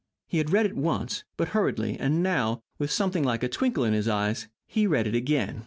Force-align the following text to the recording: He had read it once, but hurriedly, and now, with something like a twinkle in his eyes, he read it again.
He 0.25 0.39
had 0.39 0.49
read 0.49 0.65
it 0.65 0.75
once, 0.75 1.25
but 1.37 1.49
hurriedly, 1.49 1.95
and 1.99 2.23
now, 2.23 2.63
with 2.79 2.89
something 2.89 3.23
like 3.23 3.43
a 3.43 3.47
twinkle 3.47 3.83
in 3.83 3.93
his 3.93 4.07
eyes, 4.07 4.47
he 4.65 4.87
read 4.87 5.05
it 5.05 5.13
again. 5.13 5.59